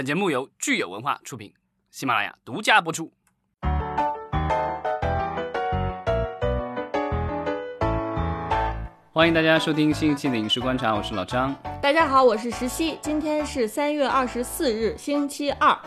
[0.00, 1.52] 本节目由聚友文化出品，
[1.90, 3.12] 喜马拉雅独家播出。
[9.12, 11.54] 欢迎大家收听新一期的《影视观察》，我是老张。
[11.82, 12.98] 大家好，我是石溪。
[13.02, 15.78] 今天是三月二十四日，星期二。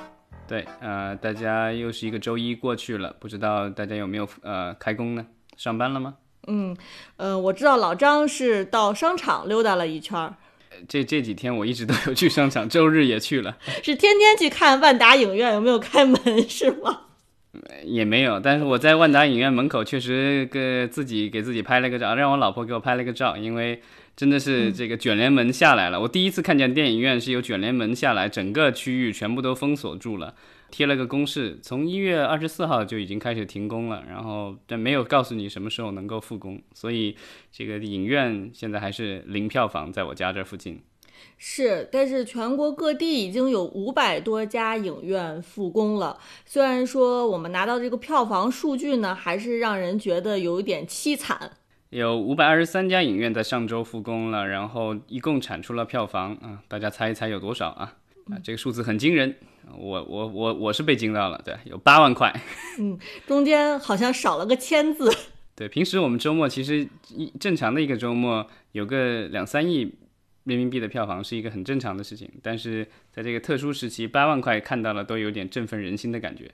[0.48, 5.25] 对，呃，大家又是一个周一过去了，不知道大家有没有呃开工呢？
[5.57, 6.14] 上班了吗？
[6.45, 6.77] 嗯，
[7.18, 10.36] 呃，我知道老张是到商场溜达了一圈儿，
[10.88, 17.02] 这这几天我一直都有去商场，周日也去了， 是天天去看万达影院有没有开门是吗？
[17.84, 18.39] 也没有。
[18.39, 23.82] 但是我在万达影院门口确实给自己给自己拍了个照，让我老婆给我拍了个照，因为
[24.16, 26.00] 真的是这个卷帘门下来了。
[26.02, 30.36] 我第一次看见电影院是有卷帘门下来，整个区域全部都封锁住了，
[30.70, 37.16] 贴了个公示，从一月二十四号就已经开始停工了，然后但没有告诉你什么时候能够复工，所以
[37.52, 40.81] 这个影院现在还是零票房，在我家这附近。
[41.38, 46.20] 是，但是全国各地已经有五百多家影院复工了。
[46.45, 51.52] 虽然说我们拿到这个票房数据呢，还是让人觉得有一点凄惨。
[51.94, 57.97] 有五百二十三家影院在上周复工了，然后一共产出了票房啊，大家猜一猜有多少啊？
[58.31, 59.36] 啊，这个数字很惊人，
[59.77, 62.33] 我我我我是被惊到了，对，有八万块。
[62.80, 65.08] 嗯，中间好像少了个千字。
[65.55, 69.81] 对，平时我们周末其实一正常的一个周末有个两三亿
[70.45, 76.49] 人民币的票房是一个很正常的事情，但是在这个特殊时期，八万块看到了都有点振奋人心的感觉。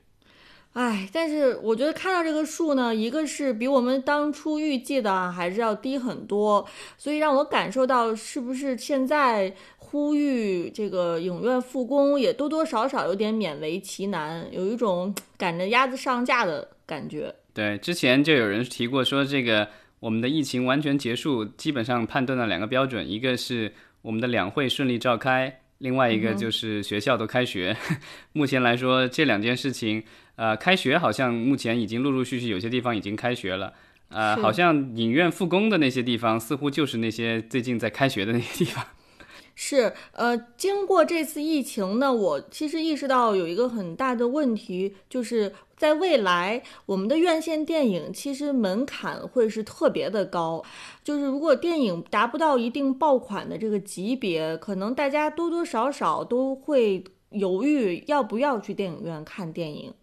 [0.74, 6.66] 唉，但是我觉得看到这个数呢，一个是比我们当初预计的啊还是要低很多，
[6.98, 17.34] 所以让我感受到是不是现在呼吁这个影院复工也多多少少有点勉为其难，有一种赶着鸭子上架的感觉。
[17.52, 19.68] 对，之前就有人提过说，这个
[20.00, 23.74] 我们的疫情完全结束，基本上判断了两个标准，一个是
[24.04, 27.76] 我们的两会顺利召开，另外一个就是学校都开学。
[28.32, 30.02] 目前来说，这两件事情，
[30.40, 33.74] 呃，开学好像目前已经陆陆续续有些地方已经开学了，
[34.08, 38.86] 呃，好像影院复工的那些地方，似乎就是那些最近在开学的那些地方。
[39.54, 50.64] 是，呃，经过这次疫情呢，我其实意识到有一个很大的问题，就是在未来我们的院线电影其实门槛会是特别的高，
[51.04, 59.94] 就是如果电影达不到一定爆款的这个级别，可能大家多多少少都会犹豫要不要去电影院看电影。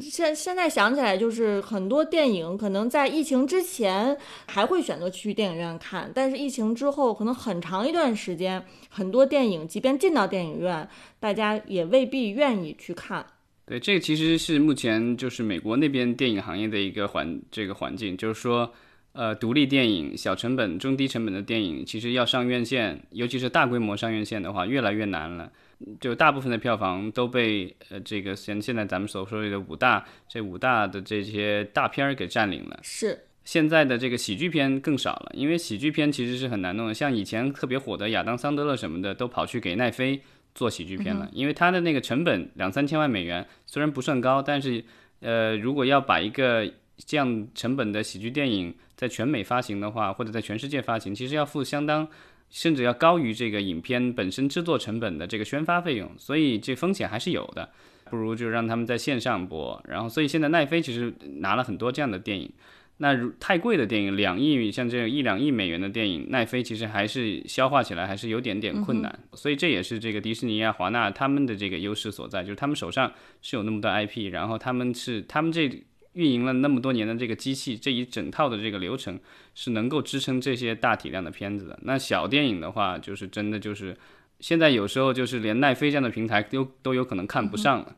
[0.00, 4.16] 现现在想起来，就是很多电影可能在疫情之前
[4.46, 10.88] 还会选择去电影院看，但是疫情之后，可能很长一段时间，很多电影即便进到电影院，
[11.20, 13.24] 大家也未必愿意去看。
[13.66, 18.72] 对，这个其实是目前就是美国那边电影行业的一个环这个环境，就是说，
[19.12, 25.50] 呃，独立电影、小成本、中低成本的电影，其实要上院线，尤其是大规模上院线的话，越来越难了。
[26.00, 32.78] 就大部分的票房都被呃这个现现在咱们所说的五大这五大的这些大片儿给占领了。
[32.82, 36.94] 是，现在的这个喜剧片更少了，因为喜剧片其实是很难弄的。
[36.94, 40.22] 像以前特别火的亚当·桑德勒什么的，都跑去给奈飞
[40.54, 44.84] 做喜剧片了，因为他的那个成本两三千万美元，虽然不算高，但是
[45.20, 52.08] 呃，如果要把一个这样成本的喜剧电影在全美发行的话，或者在全世界发行，其实要付相当。
[52.54, 57.66] 甚至要高于这个影片本身制作成本的这个宣发费用，所以这风险还是有的。
[58.10, 62.52] 不如就让他们在线上播，然后所以现在奈飞其实拿了很多这样的电影。
[62.98, 69.18] 那如太贵的电影，两亿像这种一两亿美元的电影，奈飞其实还是消化起来还是有点点困难。
[69.32, 73.10] 所以这也是这个迪士尼啊、华纳他们的这个优势所在，就是他们手上
[73.40, 75.70] 是有那么多 IP，然后他们是他们这
[76.14, 79.18] 运营了那么多年的这个机器，这一整套的这个流程
[79.54, 81.78] 是能够支撑这些大体量的片子的。
[81.82, 83.96] 那小电影的话，就是真的就是
[84.40, 87.96] 现在有时候就是连奈飞这样的平台都都有可能看不上了。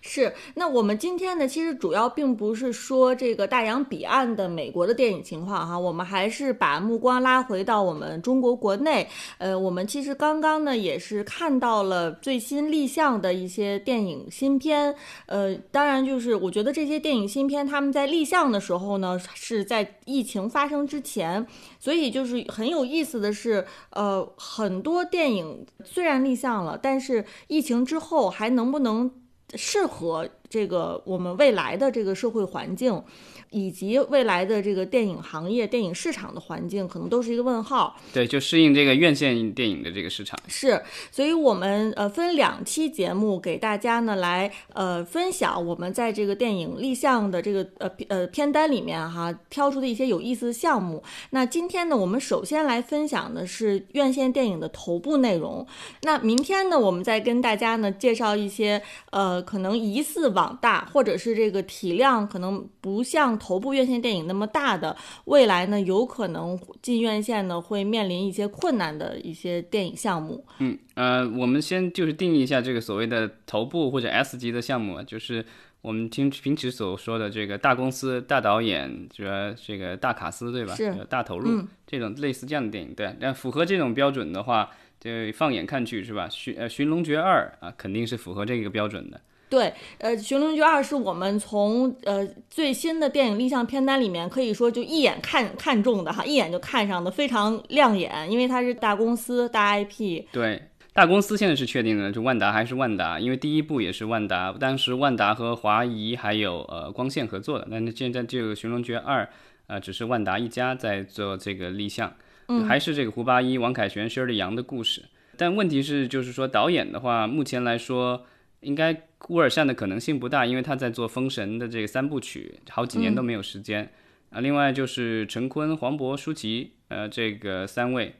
[0.00, 9.06] 是，那我们今天呢，其实主要并不是说这个大洋彼岸的美国的电影情况哈，我们还是把目光拉回到我们中国国内。
[9.38, 14.94] 呃，我们其实刚刚呢也是看到了最新立项的一些电影新片。
[15.26, 21.46] 呃，当然就是我觉得这些电影新片他们在立项的时候呢，是在疫情发生之前，
[21.78, 29.10] 所以就是很有意思的是，呃，很多电影虽然立项了，但是疫情之后还能不能
[29.54, 33.02] 适合这个我们未来的这个社会环境。
[33.50, 37.96] 以及未来的这个电影行业、电影市场的环境，可能都是一个问号。
[38.12, 40.36] 对，就适应这个院线电影的这个市场。
[40.48, 40.82] 是，
[41.12, 51.02] 所以我们呃分两期节目给大家呢来呃分享我们在这个电影立项的这个呃呃片单里面哈挑出的一些有意思的项目。
[51.30, 55.64] 那今天呢，我们首先来分享的是院线电影的头部内容。
[56.02, 58.82] 那明天呢，我们再跟大家呢介绍一些
[59.12, 63.36] 呃可能疑似网大或者是这个体量可能不像。
[63.38, 64.96] 头部院线电影那么大的
[65.26, 70.44] 未来呢，有可能进院线呢会面临一些困难的一些电影项目。
[70.58, 75.44] 嗯呃，我们先就是定义一下这个所谓的头部或者 S 级的项目，就是
[75.82, 80.74] 我们听平时所说的这个大公司、大导演，主要这个大卡司，对吧？
[80.74, 82.94] 是大投入这种类似这样的电影。
[82.94, 86.28] 对，那符合这种标准的话，就放眼看去是吧？
[86.28, 89.20] 寻呃《寻龙诀二》啊，肯定是符合这个标准的。
[89.48, 100.24] 对，呃，《寻龙诀二》是我们从呃最新的电影立项片单里面可以说就一眼看看中的哈，一眼就看上的非常亮眼，因为它是大公司大 IP。
[100.32, 100.60] 对，
[100.92, 109.22] 大公司现在是确定的，就万达还是万达，因为第一部也是万达，当时万达和华谊还有呃光线合作的，那现在这个《寻龙诀二》
[109.68, 112.12] 呃只是万达一家在做这个立项，
[112.48, 115.04] 嗯还是这个胡八一、王凯旋、薛立阳的故事，
[115.36, 118.24] 但问题是就是说导演的话，目前来说。
[118.66, 123.88] 应该乌尔善的可能性不大，因为他在做《封神》的这个三部曲，好几年都没有时间
[124.30, 124.40] 啊。
[124.40, 128.12] 另外就是陈坤、黄渤、舒淇，呃，这个三位，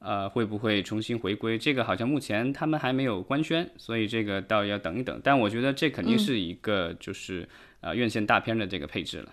[0.00, 1.56] 呃，会不会重新回归？
[1.56, 5.18] 这个好像目前他们还没有官宣，所以这个倒要等一等。
[5.24, 7.48] 但我觉得这肯定是一个就是
[7.80, 9.32] 呃院线大片的这个配置了。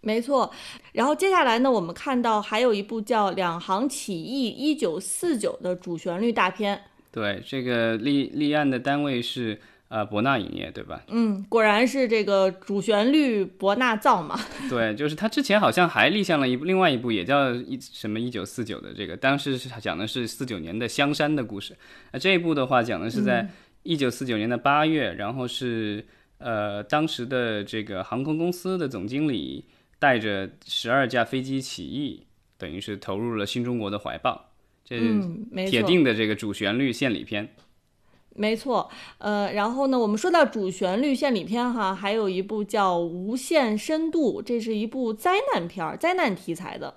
[0.00, 0.52] 没错。
[0.94, 6.82] 然后接下来呢，我们看到还有一部叫《两行起义一九四九》的主旋律大片。
[7.12, 9.60] 对，这个立立案的单位是。
[9.92, 11.02] 呃，博纳影业对吧？
[11.08, 14.40] 嗯，果然是这个主旋律博纳造嘛。
[14.70, 21.76] 对，就是他之前好像还立项了一部另外一部，也叫一什么一九四九的这个，当时是讲的是四九年的香山的故事。
[22.10, 23.46] 那这一部的话，讲的是在
[23.82, 26.06] 一九四九年的八月，然后是
[26.38, 29.66] 呃当时的这个航空公司的总经理
[29.98, 34.52] 带着十二架飞机起义，等于是投入了新中国的怀抱。
[34.86, 34.96] 这
[35.66, 37.50] 铁定的这个主旋律献礼片。
[38.34, 46.94] 没错，呃，然后呢，我们说到主旋律献礼片哈，还有一部叫《无限深度》，这是一部灾难片儿，灾难题材的，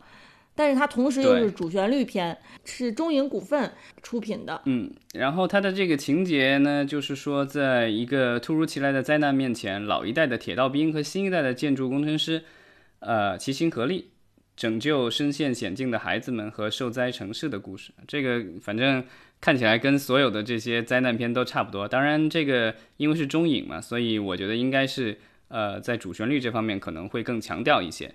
[0.55, 4.61] 但是它同时又是主旋律片，是中影股份出品的。
[4.65, 12.43] 嗯，然后它的这个情节呢，就是说，在一个突如其来的灾难面前，老一代的铁道兵和新一代的建筑工程师，
[12.99, 14.11] 呃，齐心合力。
[14.55, 19.03] 拯救身陷险境的孩子们和受灾城市的故事，这个反正
[19.41, 21.87] 看起来跟所有的这些灾难片都差不多。
[21.87, 25.17] 当然，这个因为是中影嘛，所以我觉得应该是
[25.49, 28.13] 呃，在主旋律这方面可能会更强调一些。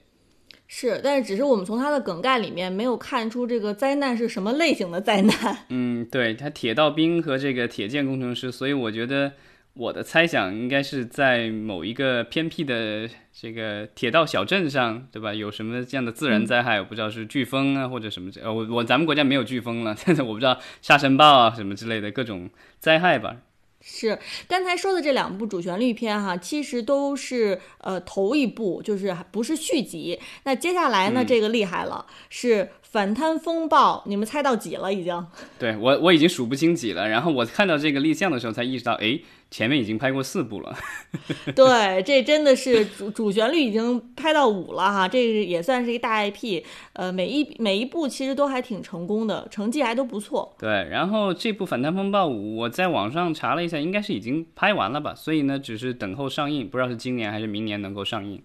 [0.66, 5.58] 是，但是只是我们从它的梗概里面没有看出这个灾难是什么类型的灾难。
[5.68, 9.32] 嗯，对，它铁道兵和这个铁建工程师，所以我觉得。
[9.80, 15.32] 我的猜想应该是在某一个偏僻的这个铁道小镇上，对吧？
[15.32, 16.78] 有什么这样的自然灾害？
[16.80, 18.30] 我不知道是飓风啊，或者什么？
[18.42, 23.38] 呃，我我咱们国家没有飓风了，但 是我不知道沙尘暴啊什么之类的各种灾害吧。
[23.82, 30.20] 是刚才说的这两部主旋律片哈，其实都是呃头一部，就是不是续集。
[30.44, 34.02] 那接下来呢，这个厉害了，是反贪风暴。
[34.06, 34.92] 你们猜到几了？
[34.92, 35.26] 已经？
[35.58, 37.08] 对我我已经数不清几了。
[37.08, 39.18] 然后我看到这个立项的时候，才意识到，哎。
[39.50, 40.72] 前面已经拍过四部了，
[41.56, 50.54] 对，这真的是主主旋律已经拍到五了哈，这个也算是一个大 IP，呃，每一每一部其实都还挺成功的，成绩还都不错。
[50.56, 58.40] 对，然后这部《反贪风暴五》，我在网上查了一下，应该是已经拍完了吧，所以呢，只是等候上映，不知道是今年还是明年能够上映。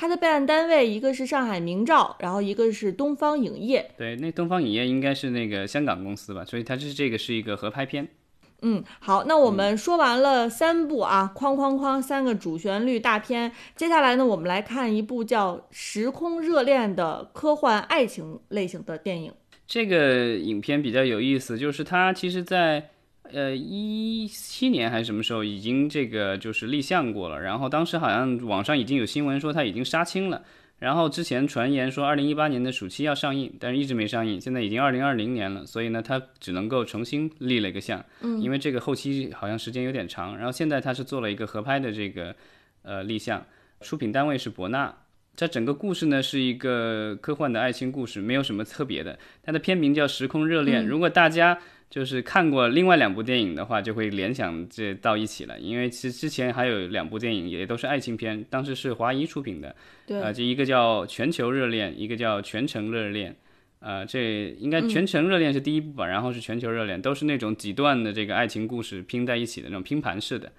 [0.00, 3.90] 它的备案单位一个是上海明照，然后一个是东方影业。
[3.98, 8.06] 对，那东方影业应该是那个香港公司吧，所以它是这个是一个合拍片。
[8.62, 19.32] 嗯，好，那我们说完了三部啊，哐哐哐三个主旋律大片，接下来呢，我们来看一部叫《时空热恋》的科幻爱情类型的电影。
[19.66, 22.90] 这个影片比较有意思，就是它其实，在
[23.32, 30.42] 呃一七年还是什么时候已经这个就是立项过了，然后当时好像网上已经有新闻说它已经杀青了。
[30.78, 34.40] 然后之前传言说二零一八年的暑期要上映，但是一直没上映。
[34.40, 40.36] 现在已经二零二零年了，所以呢，它只能够重新立了一个项，嗯，因为这个后期好像时间有点长。
[40.36, 42.32] 然后现在它是做了一个合拍的这个
[42.82, 43.44] 呃立项，
[43.80, 44.94] 出品单位是博纳。
[45.34, 49.18] 这整个故事呢是一个科幻的爱情故事，没有什么特别的。
[49.42, 50.84] 它的片名叫《时空热恋》。
[50.86, 51.58] 如果大家
[51.90, 55.58] 就是看过另外两部电影的话，就会联想这到一起了。
[55.58, 59.74] 因为其实之前还有两部电影也都是爱情片，当时是华谊出品的，
[60.06, 63.32] 对，啊，这一个叫《全球热恋》，一个叫《全程热恋》。
[63.80, 70.50] 呃，这应该《全程热恋》是第一部吧，然后是《全球热恋》，都是那种几段的这个爱情故事拼在一起的那种拼盘式的。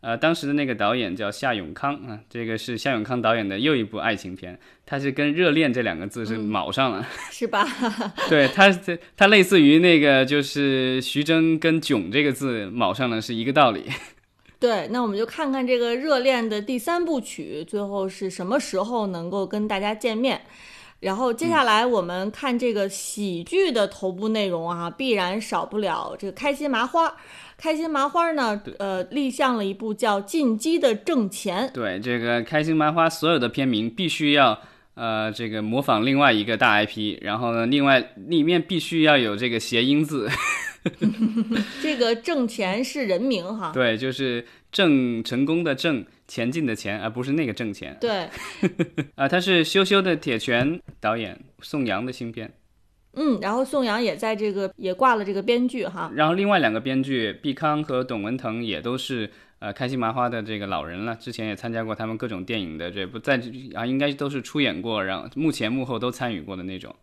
[0.00, 7.66] 呃，当时的那个导演叫夏永康啊，这个是夏永康导演的又一部爱情片，他是跟“热恋”这两个字是卯上了， 是吧？
[8.30, 8.70] 对，他
[9.16, 13.86] 他类似于那个就是徐峥跟“囧”这个字卯上了是一个道理。
[14.60, 20.42] 对，那我们就看看这个《热恋》的第三部曲最后是什么时候能够跟大家见面。
[21.00, 27.16] 然后接下来我们看这个喜剧的头部内容啊，必然少不了这个开心麻花。
[27.58, 31.68] 开心麻花呢，呃，立项了一部叫《进击的挣钱》。
[31.72, 34.58] 对，这个开心麻花所有的片名必须要
[34.94, 40.28] 呃这个模仿另外一个大 IP，然后呢，另外里面必须要有这个谐音字。
[41.82, 43.72] 这个挣钱是人名哈。
[43.74, 47.96] 对，就是挣成功的挣，前进的钱，而不是那个挣钱。
[48.00, 48.28] 对。
[49.16, 52.52] 啊，他是羞羞的铁拳导演宋阳的新片。
[53.20, 63.40] 嗯，然后宋阳也在这个也挂了这个编剧哈，然后另外两个编剧毕康和董文腾也都是呃开心麻花的这个老人了，之前也参加过他们各种电影的这不在
[63.74, 66.94] 啊，应该都是出演过，然后幕前幕后都参与过的那种。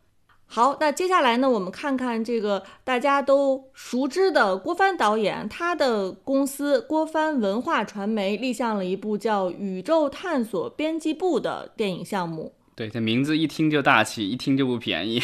[0.48, 12.54] 好，那接下来呢，我们看看这个大家都熟知的郭帆导演，他的公司郭帆文化传媒立项了一部叫《宇宙探索编辑部》的电影项目。
[12.76, 15.22] 对，这名字一听就大气，一听就不便宜。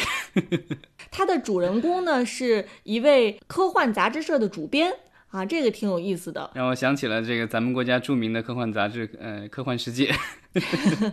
[1.12, 4.90] 它的主人公呢，是一位科幻杂志社的主编
[5.30, 10.10] 啊，这个挺有意思的，让我想起了这个咱们国家著名的科幻杂志，呃，《科幻世界》。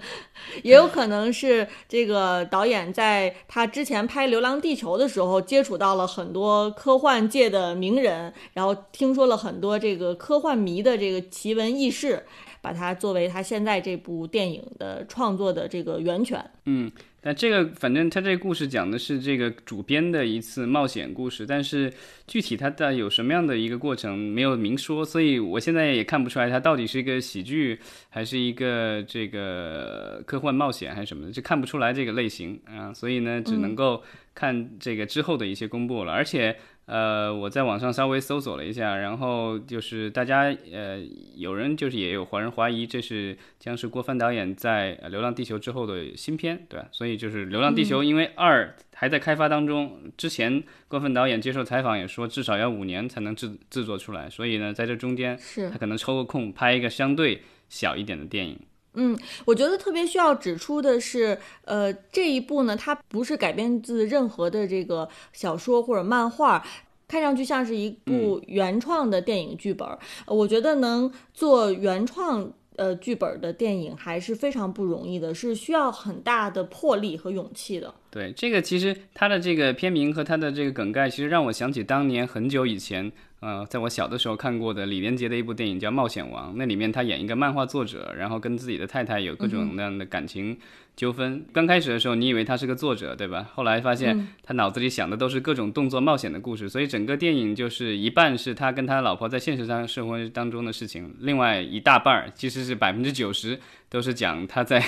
[0.63, 12.25] 也有可能是这个导演在他之前拍《流浪地球》的时候，接触到了很多科幻界的名人，然后听说了很多这个科幻迷的这个奇闻异事。
[12.61, 16.43] 把它作为他现在这部电影的创作的这个源泉。
[16.65, 21.91] 嗯，但这个反正他这个故事讲的是这个主编的一次冒险故事，但是
[22.27, 34.03] 具体他的有什么样的一个过程没有明说，所以我现在也看不出来他到底是一个喜剧还是一个这个科幻冒险还是什么的，就看不出来这个类型啊，所以呢，只能够
[34.35, 36.55] 看这个之后的一些公布了，而且。
[36.89, 41.00] 呃，我在网上稍微搜索了一下，然后就是大家呃，
[41.36, 46.88] 有人就是也有怀人怀疑这是将是郭帆导演在《流浪地球》之后的新片，对吧？
[46.91, 58.60] 所以就是《流浪地球》，因为二还在开发当中，之前郭帆导演接受采访也说至少要五年才能制制作出来，所以呢，在这中间是他可能抽个空拍一个相对小一点的电影。
[58.96, 66.65] 嗯，我觉得特别需要指出的是，呃，这一部呢，它不是改编自任何的这个小说或者漫画，
[67.08, 69.88] 看上去像是一部原创的电影剧本。
[70.25, 77.93] 我觉得能做原创呃剧本的电影还是非常不容易的，是需要很大的魄力和勇气的。
[78.10, 83.12] 对，这个其实它的这个片名和它的这个梗概，其实让我想起当年很久以前。
[83.41, 90.58] 呃，在我小的时候看过的李连杰的一部电影叫《冒险王》，那里面他演一个漫画作者，然后跟自己的太太有各种那样的感情
[90.98, 91.46] 纠纷。
[91.53, 93.50] 刚开始的时候，你以为他是个作者，对吧？
[93.53, 104.84] 后来发现他脑子里想的都是各种动作冒险的故事，所以整个电影就是一半是他跟他老婆在现实上生活当中的事情，另外一大半儿其实是百分之九十都是讲他在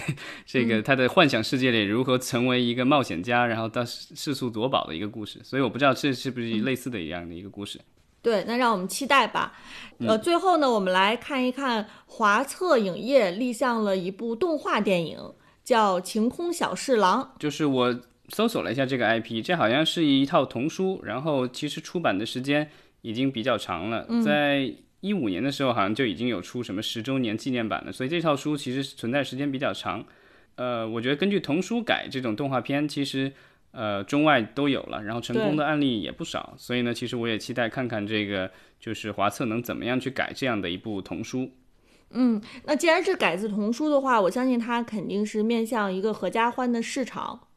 [0.45, 5.39] 这个他的幻想世界里如何成为一个冒险家，然后到世俗夺宝的一个故事。
[5.41, 7.79] 所以我不知道这是不是类似的一样的一个故事。
[8.21, 9.53] 对，那让我们期待吧。
[9.99, 15.19] 呃，最后呢，我们来看一看华策影业立项了一部动画电影，
[15.63, 17.33] 叫《晴空小侍郎》。
[17.41, 17.99] 就是我
[18.29, 22.69] 搜索了一下这个 IP，这好像是一套童书，然后其实出版的时间
[23.01, 30.05] 已经比较长了，在一五年的时候好像就已经有出什么十周年纪念版了，所以这套书其实存在时间比较长。
[30.55, 33.33] 呃，我觉得根据童书改这种动画片，其实。
[33.71, 41.51] 呃，中外都有了，然后成功的案例也不少，所以呢，其实我也期待看看这个就是华策能怎么样去改这样的一部童书。
[42.09, 47.47] 嗯，那既然是改自童书的话，我相信它肯定是面向一个合家欢的市场。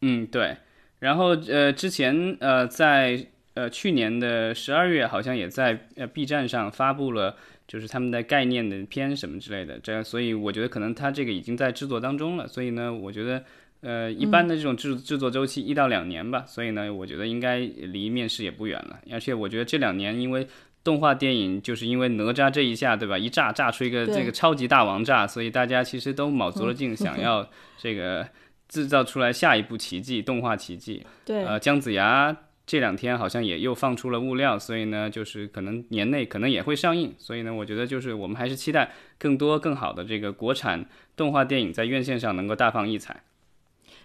[0.00, 0.56] 嗯，对。
[0.98, 7.36] 然后呃，之前呃，在呃去年的十二月，好像也在呃 B 站上发布了，
[7.68, 9.78] 就是他们的概念的片什么之类的。
[9.78, 12.48] 这所以我觉得可能它这个已经在制作当中了。
[12.48, 13.44] 所以呢，我觉得。
[13.82, 19.00] 呃，一般的这种制制作周期一到两年吧，所以呢，我觉得应该离面试也不远了。
[19.10, 20.46] 而且我觉得这两年，因为
[20.84, 23.18] 动画电影就是因为哪吒这一下，对吧？
[23.18, 28.28] 一炸炸出一个这个超级大王炸，所以大家其实都卯足了劲，想 要这个
[28.68, 31.04] 制造出来下一部奇迹，动画奇迹。
[31.24, 37.12] 对，呃，姜子牙这两天好像也又放出了物料，所以呢，就是可能年内可能也会上映。
[37.18, 40.86] 所以呢，我觉得就是我们还是期待更多更好的这个国产
[41.16, 43.22] 动画电影在院线上能够大放异彩。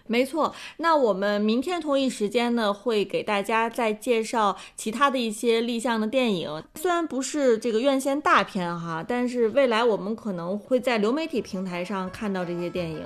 [0.08, 6.62] 没错，那我们明天同一时间呢，会给大家再介绍其他的一些立项的电影。
[6.74, 13.04] 虽然不是这个院线大片哈，但是未来我们可能会在流媒体平台上看到这些电影，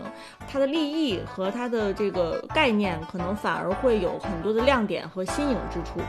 [0.49, 6.00] 它的立意和它的这个概念，可能反而会有很多的亮点和新颖之处。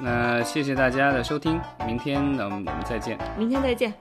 [0.00, 3.18] 那谢谢大家的收听，明天呢我们再见。
[3.36, 3.92] 明天再见。